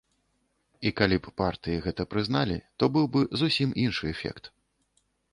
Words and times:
І 0.89 0.91
калі 0.99 1.17
б 1.25 1.33
партыі 1.41 1.83
гэта 1.85 2.05
прызналі, 2.13 2.57
то 2.83 2.89
быў 2.95 3.05
бы 3.17 3.21
зусім 3.43 3.75
іншы 3.83 4.03
эфект. 4.13 4.49